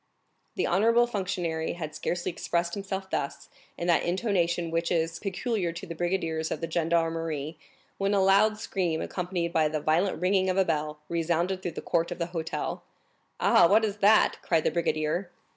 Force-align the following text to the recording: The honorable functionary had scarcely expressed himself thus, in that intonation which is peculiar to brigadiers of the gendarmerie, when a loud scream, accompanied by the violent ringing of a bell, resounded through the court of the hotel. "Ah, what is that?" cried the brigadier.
The 0.55 0.65
honorable 0.65 1.05
functionary 1.05 1.73
had 1.73 1.93
scarcely 1.93 2.31
expressed 2.31 2.73
himself 2.73 3.11
thus, 3.11 3.49
in 3.77 3.85
that 3.85 4.01
intonation 4.01 4.71
which 4.71 4.91
is 4.91 5.19
peculiar 5.19 5.71
to 5.73 5.85
brigadiers 5.93 6.49
of 6.49 6.59
the 6.59 6.67
gendarmerie, 6.67 7.59
when 7.99 8.15
a 8.15 8.19
loud 8.23 8.57
scream, 8.57 8.99
accompanied 8.99 9.53
by 9.53 9.67
the 9.67 9.79
violent 9.79 10.19
ringing 10.19 10.49
of 10.49 10.57
a 10.57 10.65
bell, 10.65 10.97
resounded 11.07 11.61
through 11.61 11.73
the 11.73 11.81
court 11.83 12.09
of 12.09 12.17
the 12.17 12.25
hotel. 12.33 12.81
"Ah, 13.39 13.67
what 13.67 13.85
is 13.85 13.97
that?" 13.97 14.37
cried 14.41 14.63
the 14.63 14.71
brigadier. 14.71 15.29